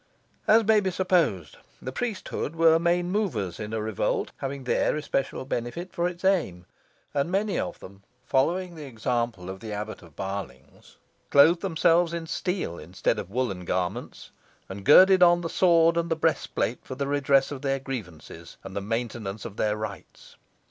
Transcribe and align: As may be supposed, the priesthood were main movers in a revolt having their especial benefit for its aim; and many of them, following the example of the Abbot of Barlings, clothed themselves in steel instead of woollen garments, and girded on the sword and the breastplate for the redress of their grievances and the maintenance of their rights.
As 0.47 0.63
may 0.65 0.79
be 0.79 0.89
supposed, 0.89 1.57
the 1.79 1.91
priesthood 1.91 2.55
were 2.55 2.79
main 2.79 3.11
movers 3.11 3.59
in 3.59 3.71
a 3.71 3.79
revolt 3.79 4.31
having 4.37 4.63
their 4.63 4.95
especial 4.95 5.45
benefit 5.45 5.93
for 5.93 6.07
its 6.07 6.25
aim; 6.25 6.65
and 7.13 7.29
many 7.29 7.59
of 7.59 7.77
them, 7.77 8.01
following 8.25 8.73
the 8.73 8.85
example 8.85 9.47
of 9.47 9.59
the 9.59 9.71
Abbot 9.71 10.01
of 10.01 10.15
Barlings, 10.15 10.95
clothed 11.29 11.61
themselves 11.61 12.15
in 12.15 12.25
steel 12.25 12.79
instead 12.79 13.19
of 13.19 13.29
woollen 13.29 13.63
garments, 13.63 14.31
and 14.67 14.85
girded 14.85 15.21
on 15.21 15.41
the 15.41 15.49
sword 15.51 15.97
and 15.97 16.09
the 16.09 16.15
breastplate 16.15 16.79
for 16.83 16.95
the 16.95 17.05
redress 17.05 17.51
of 17.51 17.61
their 17.61 17.77
grievances 17.77 18.57
and 18.63 18.75
the 18.75 18.81
maintenance 18.81 19.45
of 19.45 19.55
their 19.57 19.77
rights. 19.77 20.35